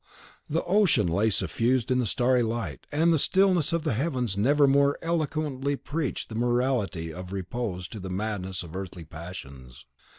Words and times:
The 0.49 0.63
ocean 0.63 1.05
lay 1.05 1.29
suffused 1.29 1.91
in 1.91 1.99
the 1.99 2.07
starry 2.07 2.41
light, 2.41 2.87
and 2.91 3.13
the 3.13 3.19
stillness 3.19 3.71
of 3.71 3.83
the 3.83 3.93
heavens 3.93 4.35
never 4.35 4.65
more 4.65 4.97
eloquently 5.03 5.75
preached 5.75 6.29
the 6.29 6.33
morality 6.33 7.13
of 7.13 7.31
repose 7.31 7.87
to 7.89 7.99
the 7.99 8.09
madness 8.09 8.63
of 8.63 8.75
earthly 8.75 9.03
passions. 9.03 9.85